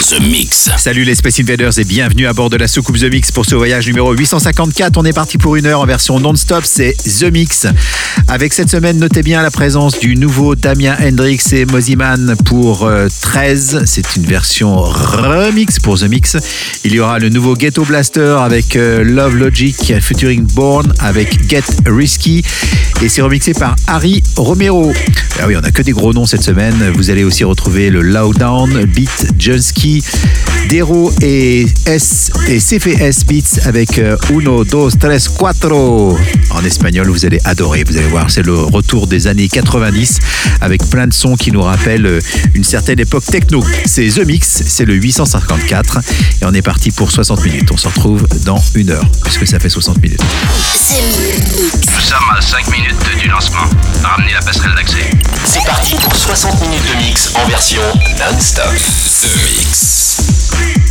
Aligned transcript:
The 0.00 0.20
Mix. 0.20 0.70
Salut 0.76 1.02
les 1.02 1.16
Space 1.16 1.40
Invaders 1.40 1.76
et 1.76 1.84
bienvenue 1.84 2.28
à 2.28 2.32
bord 2.32 2.50
de 2.50 2.56
la 2.56 2.68
soucoupe 2.68 2.98
The 2.98 3.10
Mix 3.10 3.32
pour 3.32 3.44
ce 3.44 3.56
voyage 3.56 3.88
numéro 3.88 4.12
854. 4.12 4.96
On 4.96 5.04
est 5.04 5.12
parti 5.12 5.38
pour 5.38 5.56
une 5.56 5.66
heure 5.66 5.80
en 5.80 5.86
version 5.86 6.20
non-stop, 6.20 6.62
c'est 6.64 6.96
The 6.96 7.24
Mix. 7.24 7.66
Avec 8.28 8.52
cette 8.52 8.70
semaine, 8.70 8.98
notez 8.98 9.22
bien 9.22 9.42
la 9.42 9.50
présence 9.50 9.98
du 9.98 10.14
nouveau 10.14 10.54
Damien 10.54 10.96
Hendrix 11.02 11.40
et 11.52 11.64
Moziman 11.64 12.36
pour 12.44 12.84
euh, 12.84 13.08
13. 13.22 13.82
C'est 13.86 14.14
une 14.14 14.24
version 14.24 14.76
remix 14.76 15.80
pour 15.80 15.98
The 15.98 16.04
Mix. 16.04 16.36
Il 16.84 16.94
y 16.94 17.00
aura 17.00 17.18
le 17.18 17.28
nouveau 17.28 17.54
Ghetto 17.54 17.84
Blaster 17.84 18.36
avec 18.40 18.76
euh, 18.76 19.02
Love 19.02 19.36
Logic 19.36 19.94
featuring 20.00 20.46
Born 20.54 20.92
avec 21.00 21.48
Get 21.48 21.64
Risky 21.86 22.44
et 23.02 23.08
c'est 23.08 23.22
remixé 23.22 23.52
par 23.52 23.74
Harry 23.86 24.22
Romero. 24.36 24.92
Ah 25.40 25.44
oui, 25.46 25.54
on 25.56 25.62
a 25.62 25.70
que 25.70 25.82
des 25.82 25.92
gros 25.92 26.12
noms 26.12 26.26
cette 26.26 26.42
semaine. 26.42 26.92
Vous 26.96 27.10
allez 27.10 27.22
aussi 27.22 27.44
retrouver 27.44 27.90
le 27.90 28.02
Lowdown, 28.02 28.84
Beat 28.86 29.36
Dero 30.68 31.10
et 31.22 31.66
S 31.86 32.30
et 32.46 32.58
CFS 32.58 33.24
Beats 33.24 33.60
avec 33.64 33.98
euh, 33.98 34.16
Uno, 34.30 34.64
Dos, 34.64 34.90
Tres, 34.90 35.28
Cuatro. 35.28 36.18
En 36.50 36.64
espagnol, 36.64 37.08
vous 37.08 37.24
allez 37.24 37.40
adorer. 37.44 37.84
Vous 37.84 37.96
allez 37.96 38.08
voir, 38.08 38.30
c'est 38.30 38.42
le 38.42 38.54
retour 38.54 39.06
des 39.06 39.26
années 39.28 39.48
90 39.48 40.18
avec 40.60 40.84
plein 40.90 41.06
de 41.06 41.14
sons 41.14 41.36
qui 41.36 41.52
nous 41.52 41.62
rappellent 41.62 42.06
euh, 42.06 42.20
une 42.54 42.64
certaine 42.64 43.00
époque 43.00 43.24
techno. 43.24 43.64
C'est 43.86 44.08
The 44.08 44.26
Mix, 44.26 44.62
c'est 44.66 44.84
le 44.84 44.94
854 44.94 46.00
et 46.42 46.44
on 46.44 46.52
est 46.52 46.62
parti 46.62 46.90
pour 46.90 47.10
60 47.10 47.44
minutes. 47.44 47.70
On 47.72 47.78
se 47.78 47.88
retrouve 47.88 48.26
dans 48.44 48.62
une 48.74 48.90
heure 48.90 49.08
puisque 49.24 49.46
ça 49.46 49.58
fait 49.58 49.70
60 49.70 50.02
minutes. 50.02 50.22
Nous 51.94 52.00
sommes 52.00 52.18
à 52.36 52.42
5 52.42 52.70
minutes 52.70 52.96
du 53.18 53.28
lancement. 53.28 53.64
Ramenez 54.02 54.32
la 54.34 54.40
passerelle 54.40 54.74
d'accès. 54.76 55.10
C'est 55.44 55.64
parti 55.64 55.94
pour 56.02 56.14
60 56.14 56.60
minutes 56.60 56.82
de 56.92 57.06
mix 57.06 57.32
en 57.34 57.48
version 57.48 57.82
non-stop. 58.18 58.74
The 59.20 59.28
Mix. 59.44 59.77
street. 60.58 60.87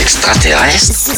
Extraterrestres. 0.00 1.08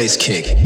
Bass 0.00 0.16
kick. 0.16 0.59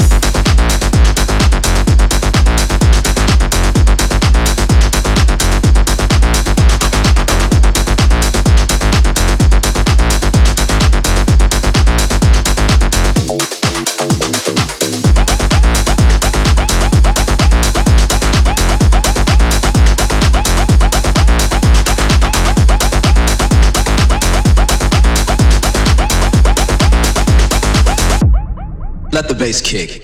Bass 29.44 29.60
kick. 29.60 30.03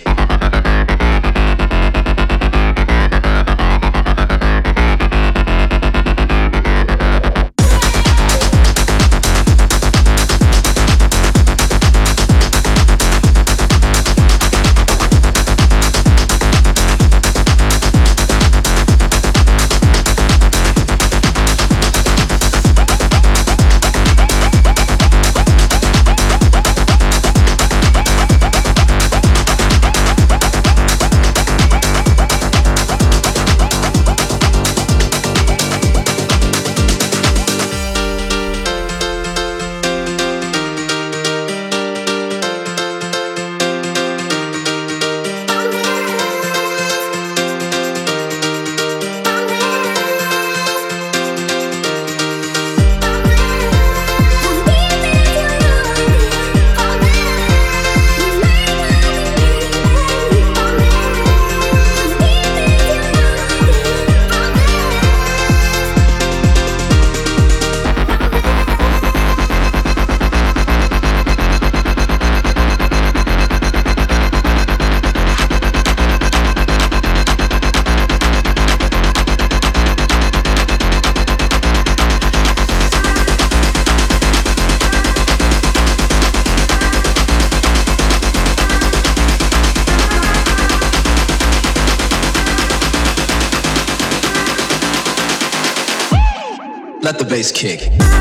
Bass 97.41 97.53
kick. 97.53 98.19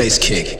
Bass 0.00 0.18
kick. 0.18 0.59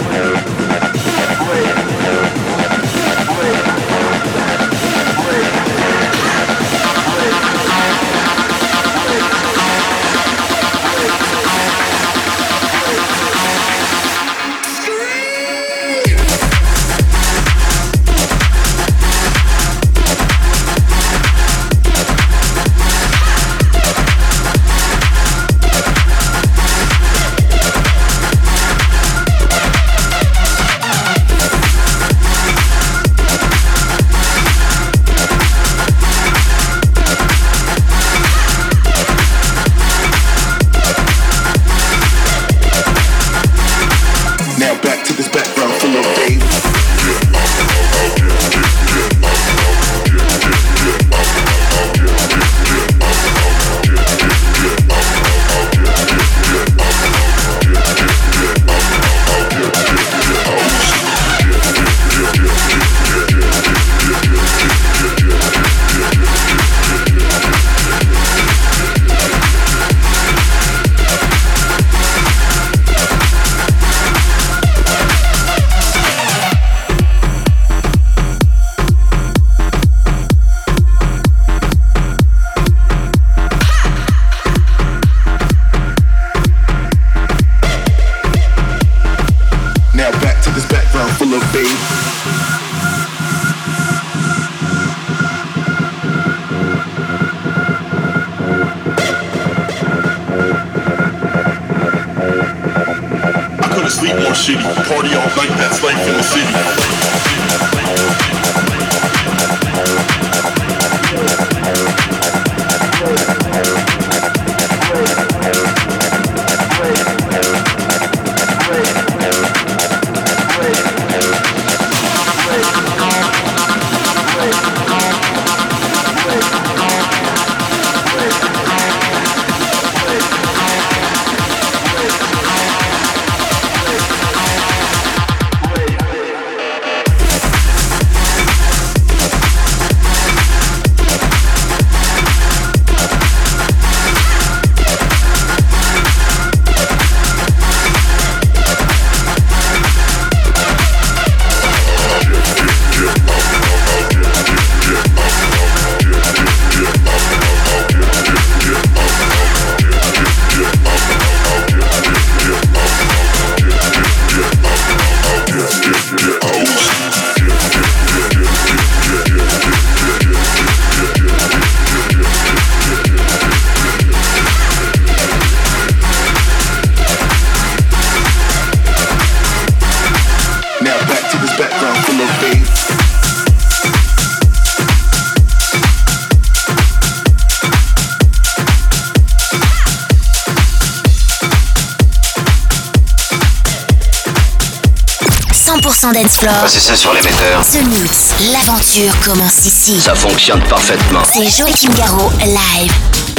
100% 196.01 196.67
ça 196.79 196.95
sur 196.95 197.13
l'émetteur. 197.13 197.61
The 197.61 197.83
Mix, 197.83 198.33
l'aventure 198.51 199.13
commence 199.23 199.67
ici. 199.67 199.99
Ça 200.01 200.15
fonctionne 200.15 200.63
parfaitement. 200.63 201.21
C'est 201.31 201.47
Joachim 201.47 201.93
Garraud, 201.95 202.31
live. 202.39 203.30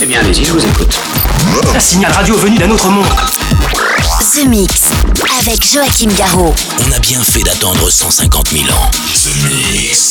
Eh 0.00 0.06
bien, 0.06 0.20
allez-y, 0.20 0.46
je 0.46 0.52
vous 0.52 0.64
écoute. 0.64 0.98
Un 1.74 1.80
signal 1.80 2.10
radio 2.12 2.36
venu 2.36 2.56
d'un 2.56 2.70
autre 2.70 2.88
monde. 2.88 3.04
The 4.32 4.46
Mix 4.46 4.84
avec 5.40 5.62
Joachim 5.62 6.08
Garraud. 6.16 6.54
On 6.86 6.92
a 6.92 6.98
bien 7.00 7.22
fait 7.22 7.42
d'attendre 7.42 7.90
150 7.90 8.48
000 8.48 8.64
ans. 8.70 8.90
The 9.12 9.72
Mix. 9.72 10.09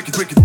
break 0.00 0.08
it, 0.08 0.14
break 0.14 0.32
it. 0.32 0.39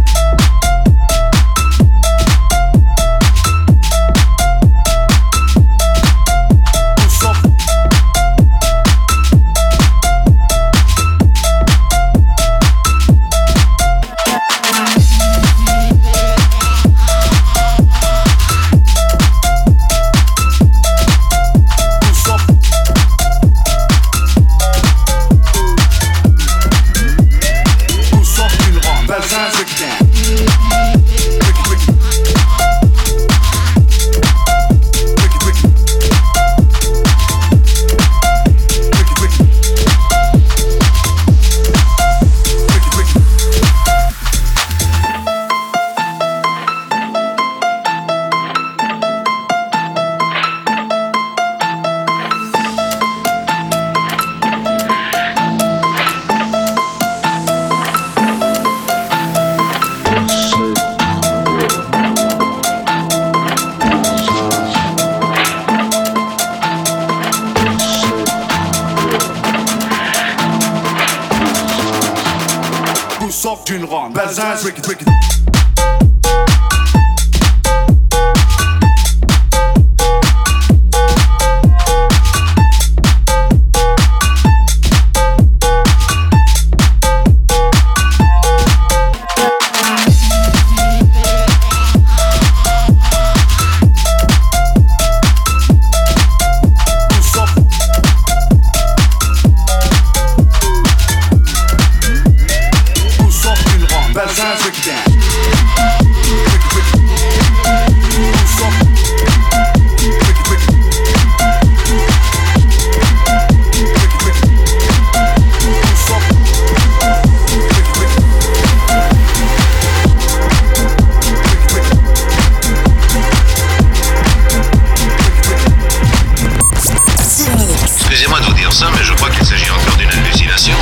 mais 128.81 129.03
je 129.03 129.13
crois 129.13 129.29
qu'il 129.29 129.45
s'agit 129.45 129.69
encore 129.71 129.95
d'une 129.95 130.11
hallucination. 130.11 130.73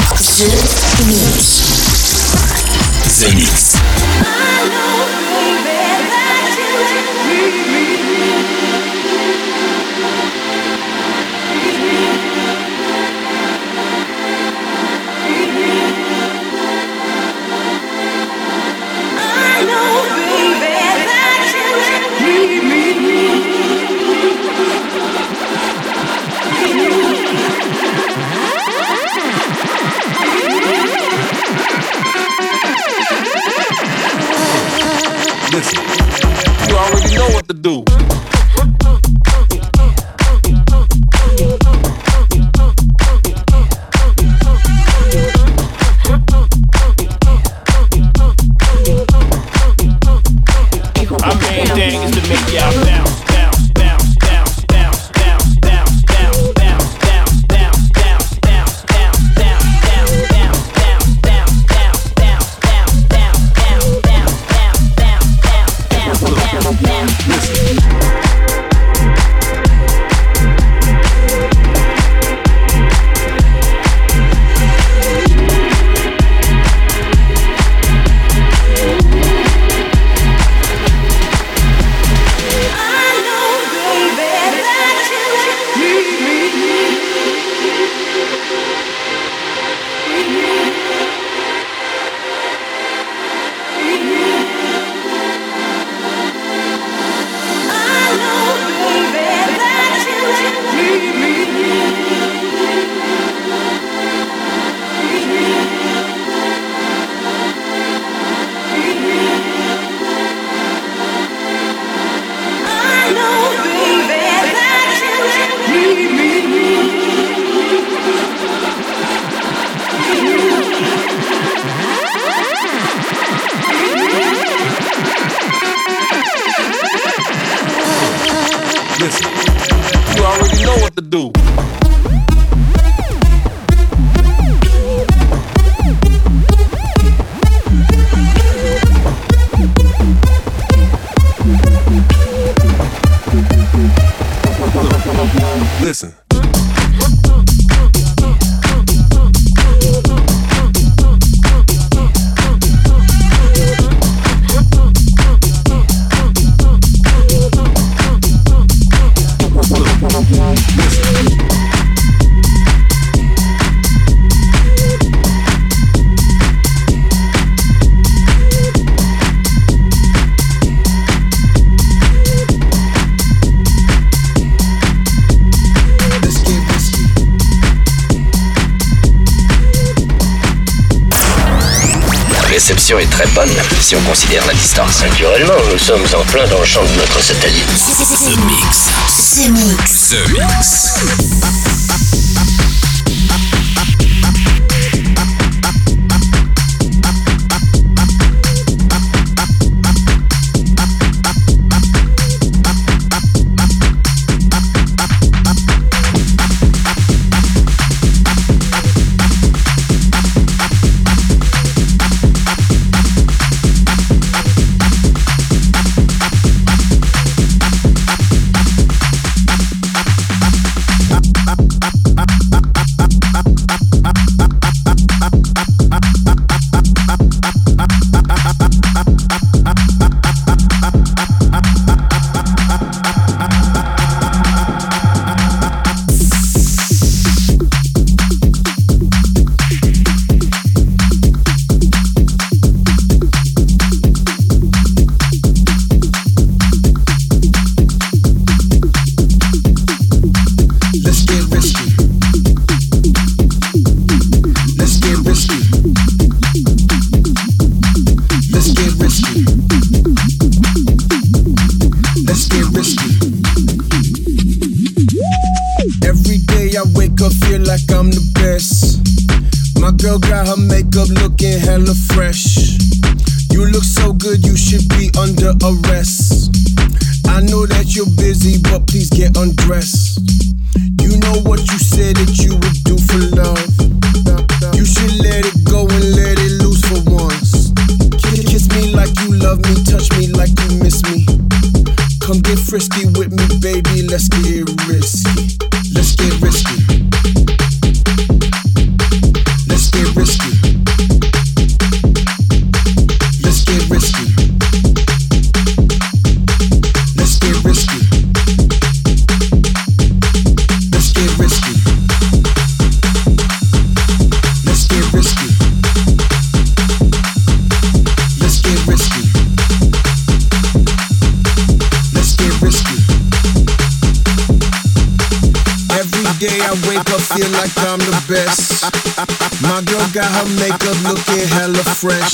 sommes 185.84 186.06
en 186.18 186.24
plein 186.32 186.48
dans 186.48 186.60
le 186.60 186.66
champ 186.66 186.82
de 186.82 186.94
notre 186.98 187.22
satellite. 187.22 187.68
The 187.68 188.38
Mix. 188.46 188.88
The 189.36 189.50
Mix. 189.50 190.10
The 190.12 190.30
Mix. 190.32 191.63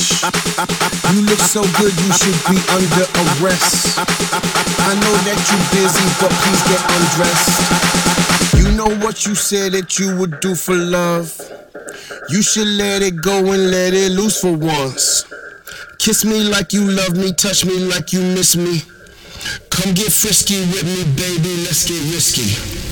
You 0.09 1.21
look 1.21 1.39
so 1.39 1.61
good, 1.77 1.93
you 1.93 2.11
should 2.13 2.39
be 2.49 2.57
under 2.73 3.05
arrest. 3.21 3.97
I 3.97 4.93
know 4.95 5.15
that 5.25 5.39
you 5.47 5.57
busy, 5.71 6.07
but 6.19 6.31
please 6.41 6.63
get 6.65 6.81
undressed. 6.97 7.59
You 8.57 8.71
know 8.75 9.05
what 9.05 9.25
you 9.25 9.35
said 9.35 9.73
that 9.73 9.99
you 9.99 10.15
would 10.17 10.39
do 10.39 10.55
for 10.55 10.75
love. 10.75 11.31
You 12.29 12.41
should 12.41 12.67
let 12.67 13.01
it 13.01 13.21
go 13.21 13.37
and 13.51 13.71
let 13.71 13.93
it 13.93 14.11
loose 14.11 14.41
for 14.41 14.53
once. 14.53 15.25
Kiss 15.99 16.25
me 16.25 16.43
like 16.43 16.73
you 16.73 16.89
love 16.89 17.15
me, 17.15 17.31
touch 17.33 17.65
me 17.65 17.77
like 17.79 18.11
you 18.11 18.21
miss 18.21 18.55
me. 18.55 18.81
Come 19.69 19.93
get 19.93 20.11
frisky 20.11 20.59
with 20.61 20.83
me, 20.83 21.03
baby, 21.15 21.63
let's 21.63 21.85
get 21.87 22.01
risky. 22.13 22.88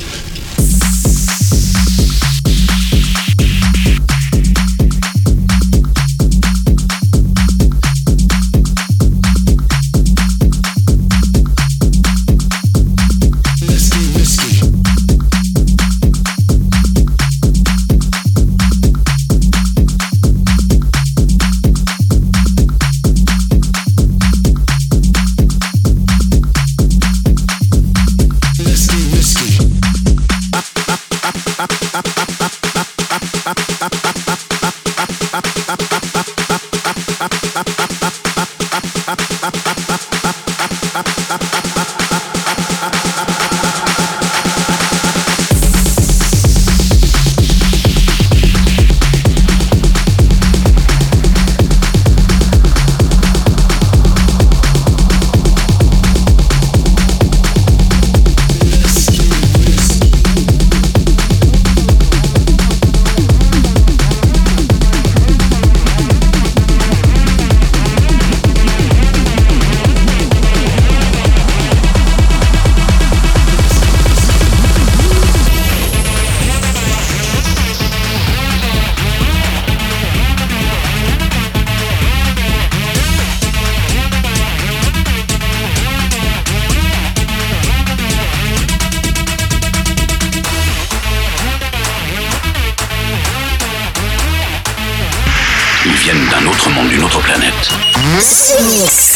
viennent 95.99 96.27
d'un 96.29 96.45
autre 96.45 96.69
monde, 96.69 96.89
d'une 96.89 97.03
autre 97.03 97.21
planète. 97.21 97.71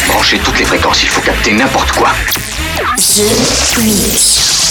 Branchez 0.08 0.40
toutes 0.40 0.60
les 0.60 0.66
fréquences, 0.66 1.04
il 1.04 1.10
faut 1.10 1.22
capter 1.22 1.54
n'importe 1.54 1.92
quoi. 1.92 2.10
Je. 2.98 4.71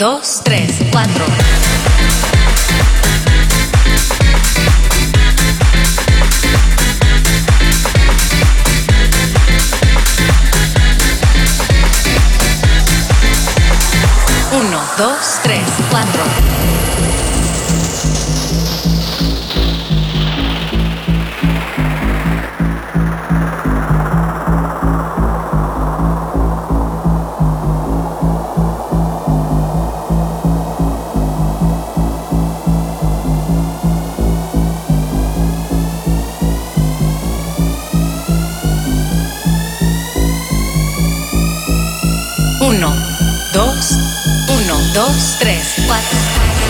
Dos, 0.00 0.40
tres, 0.42 0.80
cuatro. 0.90 1.59
Dos, 45.12 45.36
tres, 45.38 45.74
cuatro. 45.86 46.69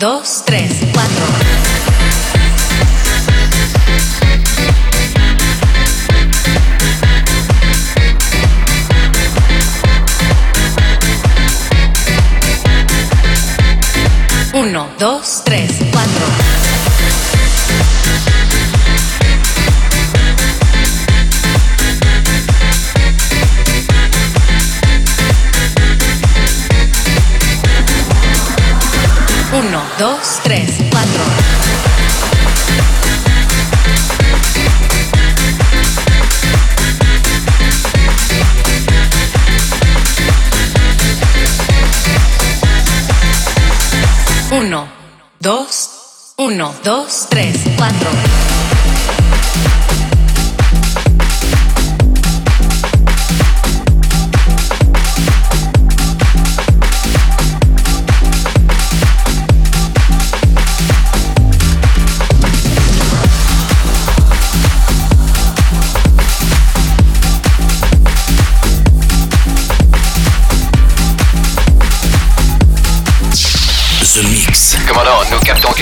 Dos, 0.00 0.42
tres, 0.46 0.80
cuatro. 0.94 1.39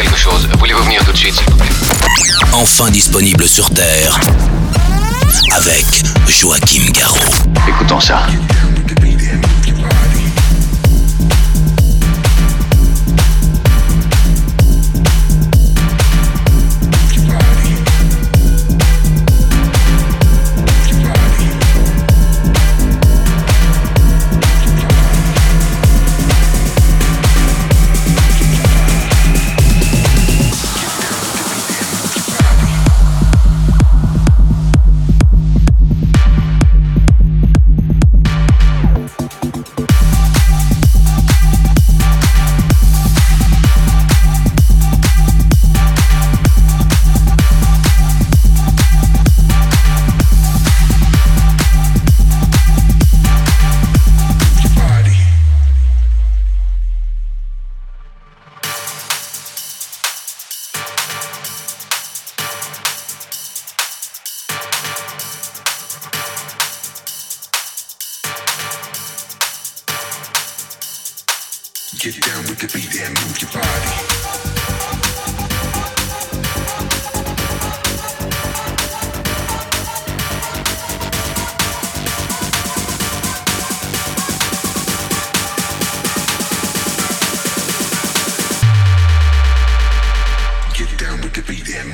Quelque 0.02 0.16
chose. 0.16 0.48
Voulez-vous 0.58 0.84
venir 0.84 1.04
tout 1.04 1.10
de 1.10 1.16
suite, 1.16 1.34
s'il 1.34 1.44
vous 1.50 1.56
plaît? 1.56 1.68
Enfin 2.52 2.88
disponible 2.88 3.48
sur 3.48 3.68
Terre. 3.70 4.20
Avec 5.56 5.84
Joachim 6.28 6.84
Garraud. 6.92 7.18
Écoutons 7.66 7.98
ça. 7.98 8.28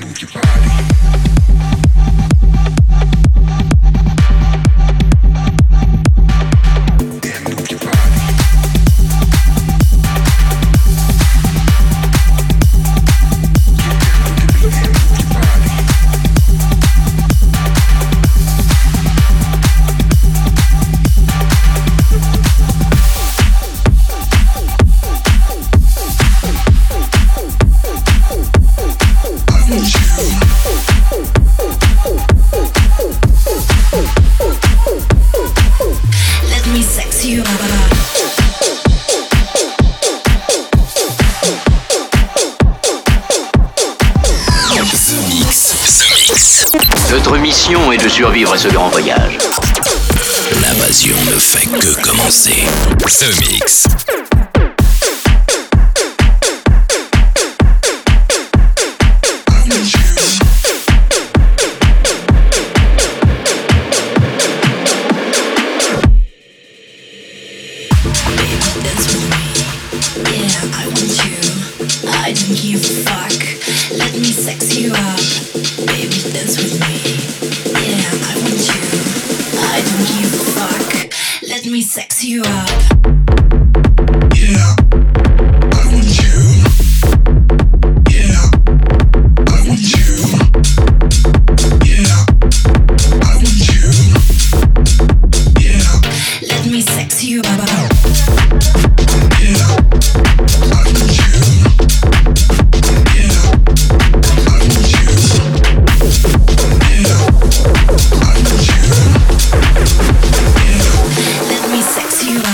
move 0.04 0.20
your 0.20 0.30
body. 0.30 0.93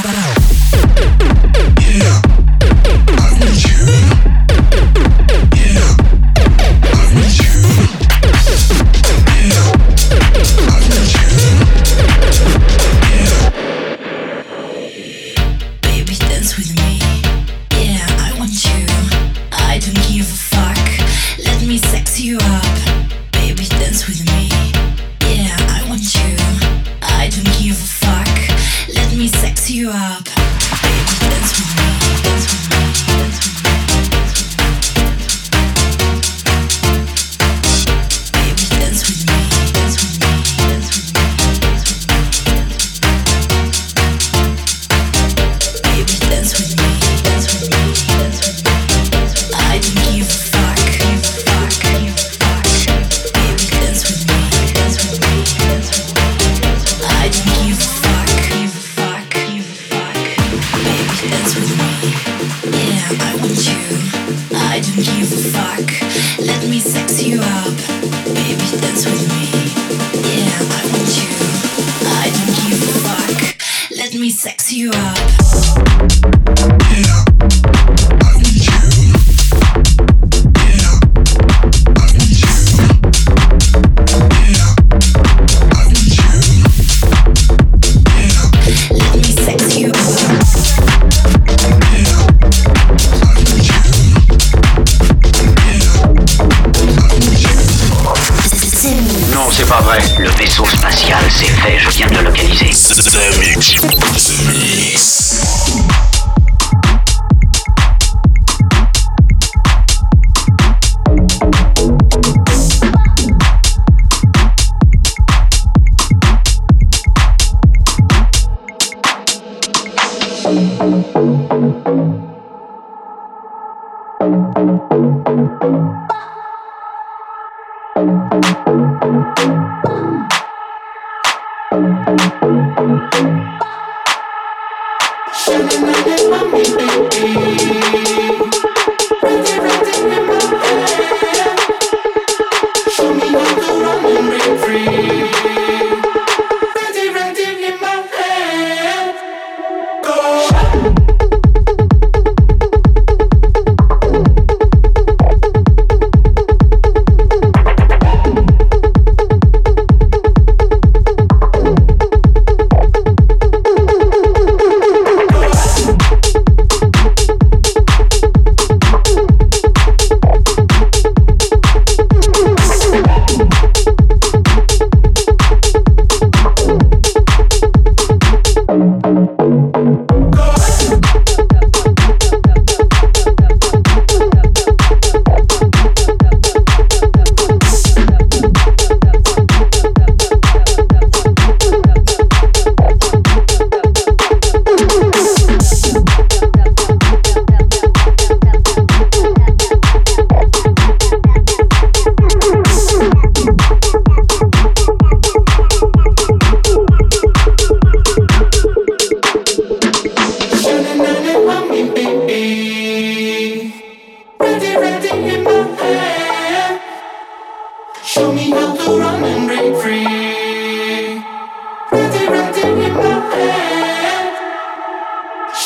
Barao. 0.03 0.40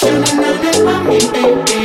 Should've 0.05 0.35
known 0.37 0.67
it 0.67 0.85
me, 1.09 1.19
baby. 1.33 1.84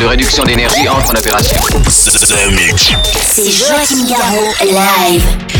de 0.00 0.06
réduction 0.06 0.44
d'énergie 0.44 0.88
entre 0.88 1.10
en 1.10 1.14
opération. 1.18 1.56
C'est 3.32 3.50
Joachim 3.50 4.06
Garraud 4.06 4.54
live. 4.62 5.57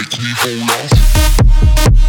make 0.00 0.18
me 0.18 0.32
hold 0.38 0.70
off. 0.70 1.99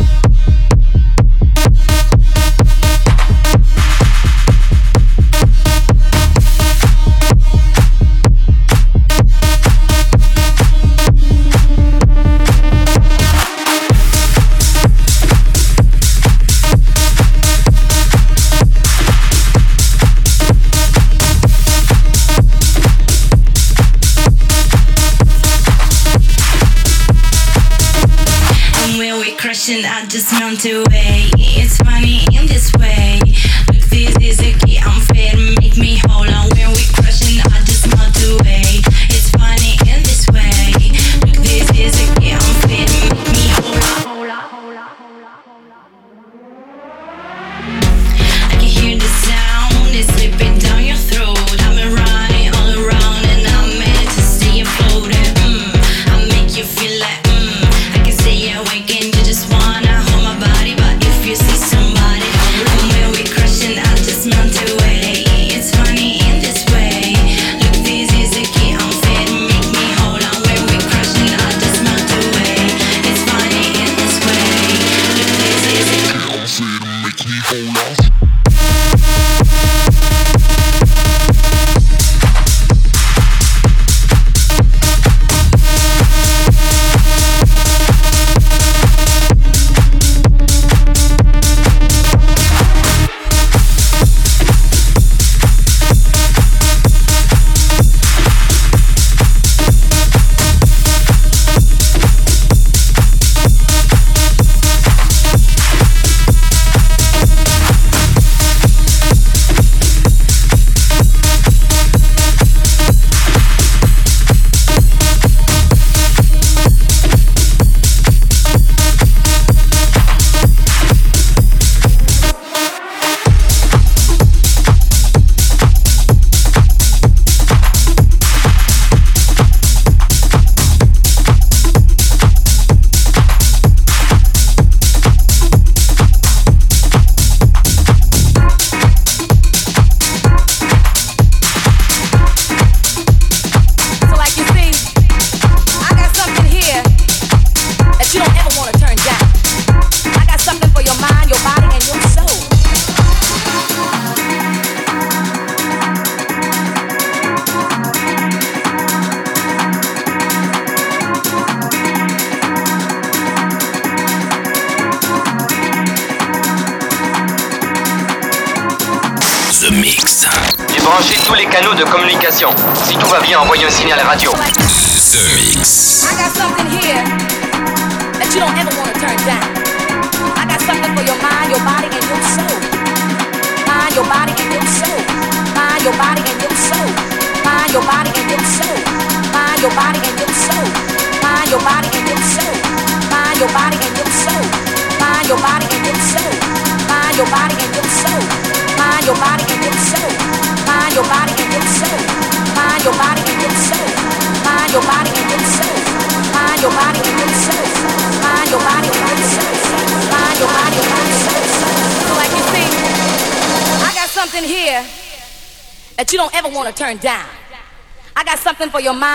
to 30.57 30.83
it. 30.91 31.10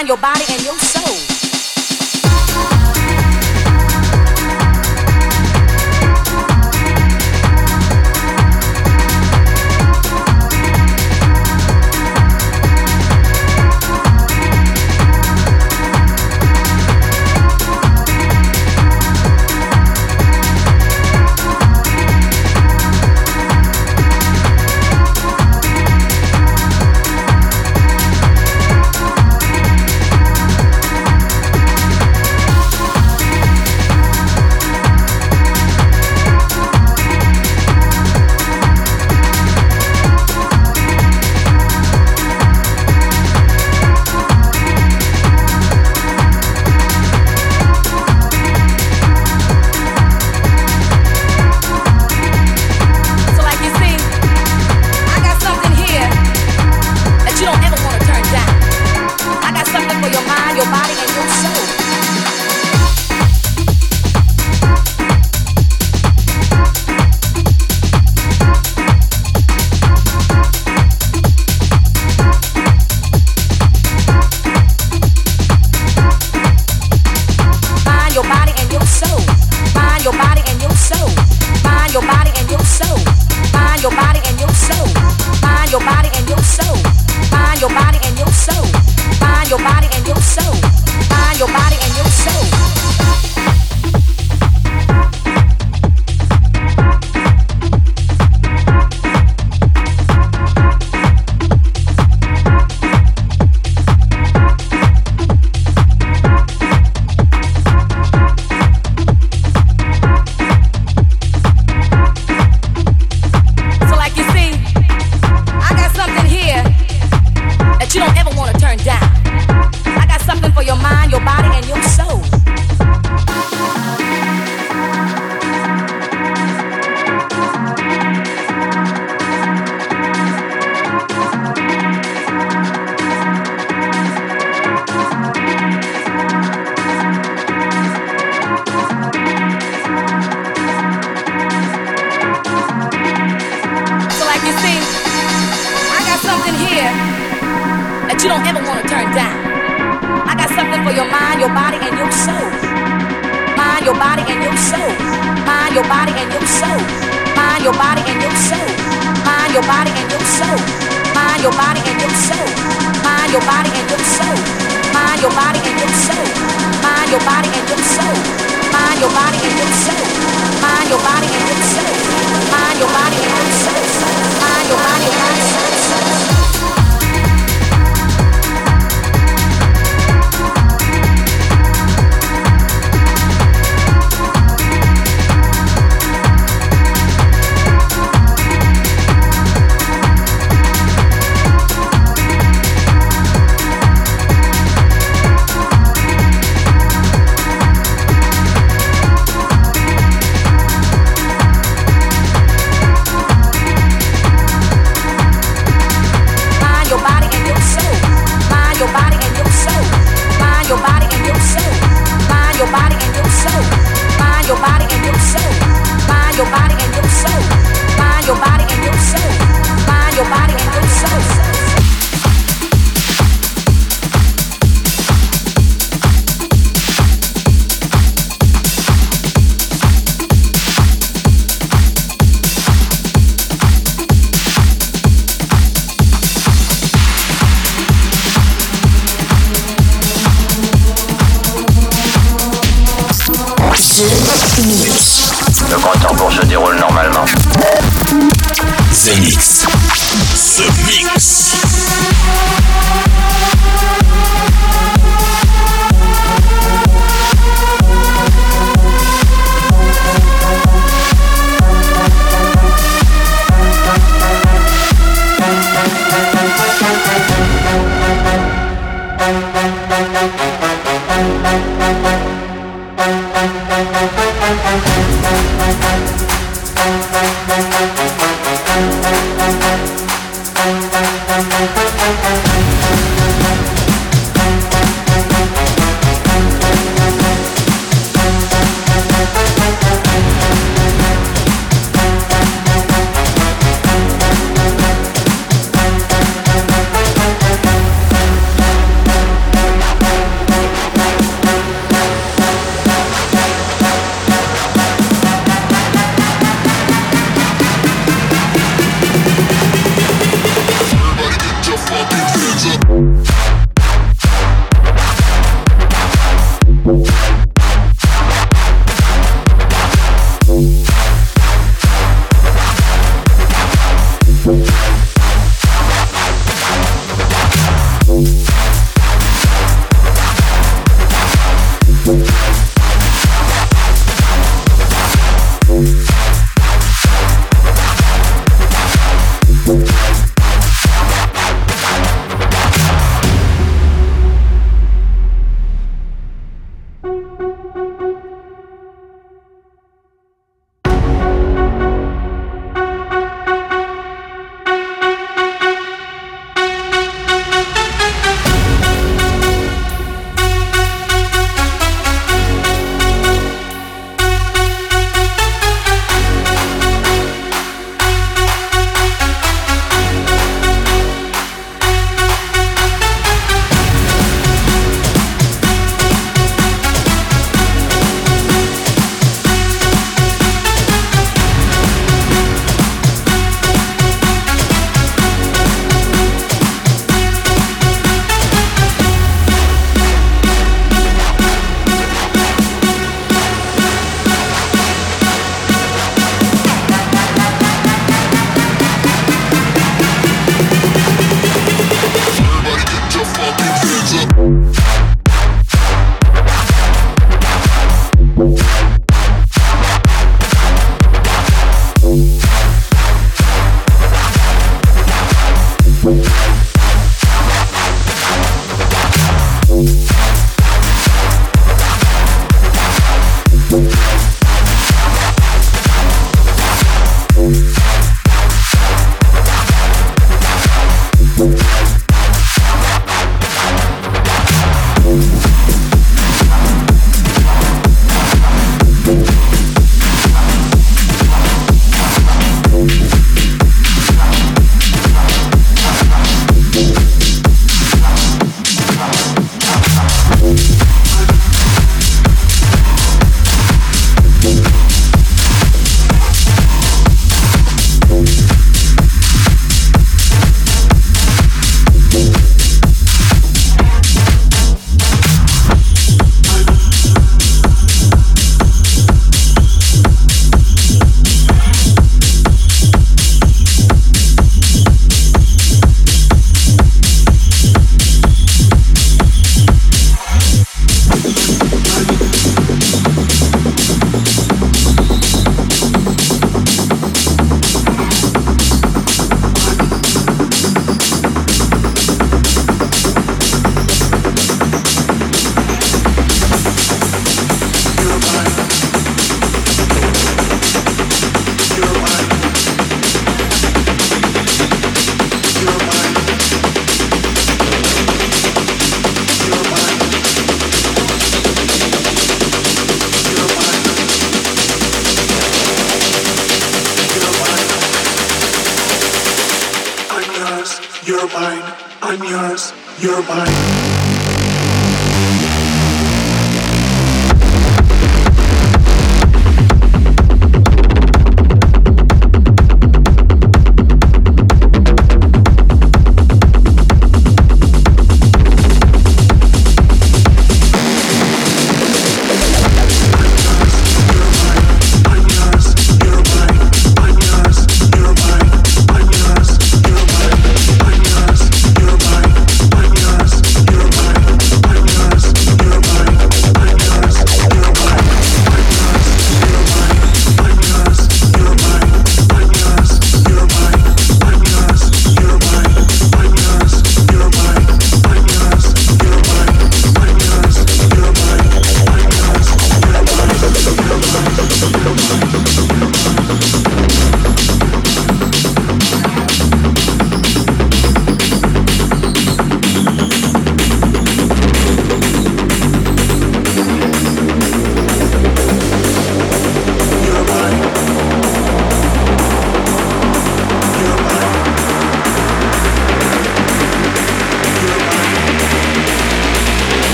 find 0.00 0.08
your 0.08 0.16
body 0.16 0.44
and 0.48 0.59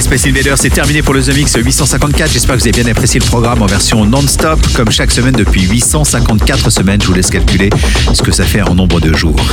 Space 0.00 0.26
Invaders, 0.26 0.56
c'est 0.56 0.70
terminé 0.70 1.02
pour 1.02 1.14
le 1.14 1.22
The 1.22 1.34
Mix 1.34 1.56
854. 1.56 2.32
J'espère 2.32 2.56
que 2.56 2.60
vous 2.60 2.68
avez 2.68 2.82
bien 2.82 2.90
apprécié 2.90 3.20
le 3.20 3.26
programme 3.26 3.60
en 3.60 3.66
version 3.66 4.04
non-stop, 4.06 4.58
comme 4.74 4.90
chaque 4.90 5.10
semaine 5.10 5.34
depuis 5.34 5.62
854 5.62 6.70
semaines. 6.70 7.00
Je 7.02 7.06
vous 7.06 7.12
laisse 7.12 7.28
calculer 7.28 7.70
ce 8.12 8.22
que 8.22 8.32
ça 8.32 8.44
fait 8.44 8.62
en 8.62 8.74
nombre 8.74 9.00
de 9.00 9.14
jours. 9.14 9.40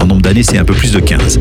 En 0.00 0.06
nombre 0.06 0.22
d'années, 0.22 0.42
c'est 0.42 0.58
un 0.58 0.64
peu 0.64 0.74
plus 0.74 0.90
de 0.90 1.00
15. 1.00 1.38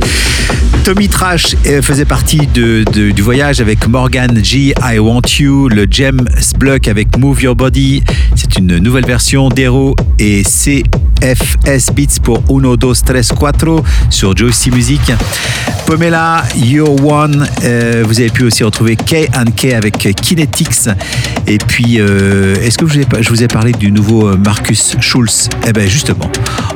Tommy 0.83 1.07
Trash 1.07 1.55
euh, 1.67 1.81
faisait 1.81 2.05
partie 2.05 2.47
du 2.47 3.21
voyage 3.21 3.61
avec 3.61 3.87
Morgan 3.87 4.43
G, 4.43 4.73
I 4.83 4.99
Want 4.99 5.21
You, 5.39 5.69
le 5.69 5.87
James 5.89 6.27
Block 6.57 6.87
avec 6.87 7.17
Move 7.17 7.41
Your 7.41 7.55
Body. 7.55 8.03
C'est 8.51 8.59
une 8.59 8.79
nouvelle 8.79 9.05
version 9.05 9.47
d'Hero 9.47 9.95
et 10.19 10.43
C 10.43 10.83
FS 11.21 11.93
Beats 11.93 12.19
pour 12.21 12.43
Uno, 12.49 12.75
Dos, 12.75 12.95
Tres, 13.05 13.31
Cuatro 13.37 13.83
sur 14.09 14.35
Joystick 14.35 14.75
Music. 14.75 15.01
Pomela, 15.85 16.43
You're 16.57 17.01
One. 17.05 17.47
Euh, 17.63 18.03
vous 18.05 18.19
avez 18.19 18.29
pu 18.29 18.43
aussi 18.43 18.63
retrouver 18.63 18.97
K 18.97 19.27
K 19.55 19.73
avec 19.73 19.97
Kinetics. 20.21 20.89
Et 21.47 21.59
puis, 21.59 21.99
euh, 21.99 22.55
est-ce 22.61 22.77
que 22.77 22.85
je 22.87 22.93
vous, 22.93 22.99
ai, 22.99 23.23
je 23.23 23.29
vous 23.29 23.43
ai 23.43 23.47
parlé 23.47 23.71
du 23.71 23.91
nouveau 23.91 24.27
euh, 24.27 24.37
Marcus 24.37 24.97
Schulz? 24.99 25.47
Eh 25.67 25.71
bien, 25.71 25.87
justement, 25.87 26.29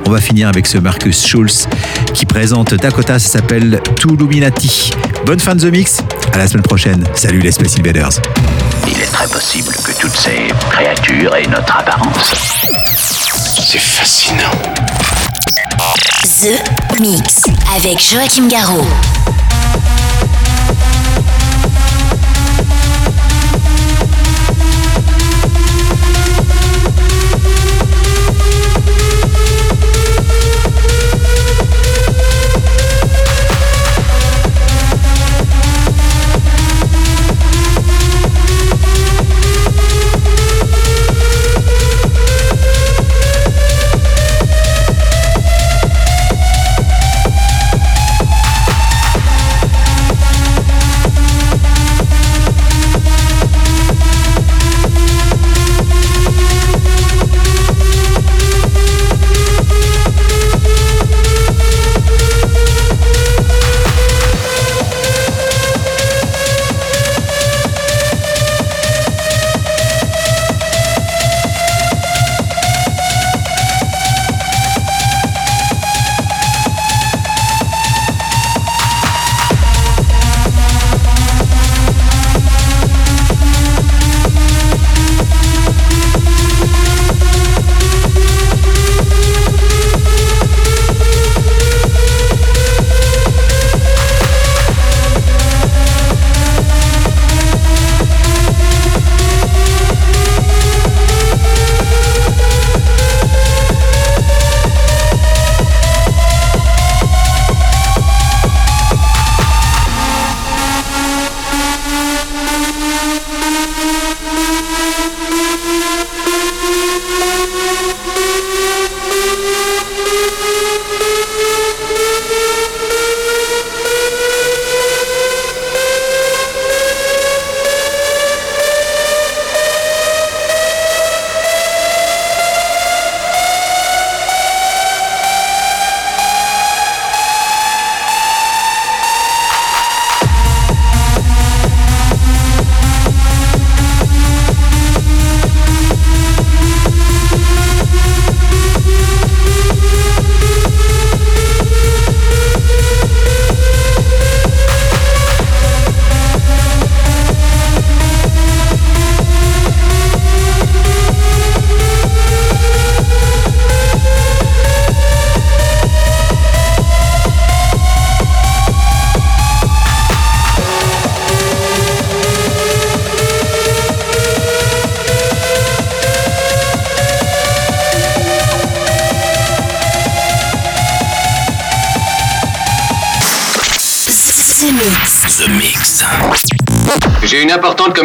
on 0.07 0.11
va 0.11 0.21
finir 0.21 0.47
avec 0.47 0.67
ce 0.67 0.77
Marcus 0.77 1.27
Schulz 1.27 1.67
qui 2.13 2.25
présente 2.25 2.73
Dakota. 2.75 3.19
Ça 3.19 3.39
s'appelle 3.39 3.81
Tuluminati. 3.97 4.91
Bonne 5.25 5.39
fin 5.39 5.55
de 5.55 5.61
The 5.61 5.71
Mix. 5.71 6.01
À 6.31 6.37
la 6.37 6.47
semaine 6.47 6.63
prochaine. 6.63 7.03
Salut 7.15 7.39
les 7.39 7.51
Space 7.51 7.77
Invaders. 7.77 8.21
Il 8.95 9.01
est 9.01 9.11
très 9.11 9.27
possible 9.27 9.75
que 9.83 9.91
toutes 9.91 10.15
ces 10.15 10.47
créatures 10.69 11.35
aient 11.35 11.47
notre 11.47 11.75
apparence. 11.75 12.33
C'est 12.97 13.77
fascinant. 13.77 14.51
The 16.23 17.01
Mix 17.01 17.43
avec 17.75 17.99
Joachim 17.99 18.47
Garraud. 18.47 18.87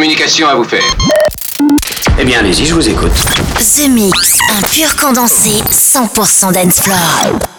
Communication 0.00 0.48
à 0.48 0.54
vous 0.54 0.64
faire. 0.64 0.96
Eh 2.18 2.24
bien, 2.24 2.38
allez-y, 2.38 2.64
je 2.64 2.72
vous 2.72 2.88
écoute. 2.88 3.12
The 3.58 3.86
Mix, 3.90 4.38
un 4.48 4.62
pur 4.62 4.96
condensé 4.96 5.62
100% 5.70 6.52
dance 6.54 6.80
floor. 6.80 7.49